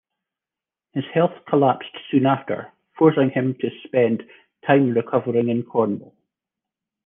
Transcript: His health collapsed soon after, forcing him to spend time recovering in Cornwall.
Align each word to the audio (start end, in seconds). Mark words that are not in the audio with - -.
His 0.93 1.03
health 1.13 1.35
collapsed 1.47 1.95
soon 2.09 2.25
after, 2.25 2.71
forcing 2.97 3.29
him 3.29 3.53
to 3.59 3.69
spend 3.85 4.23
time 4.65 4.95
recovering 4.95 5.47
in 5.49 5.61
Cornwall. 5.61 6.15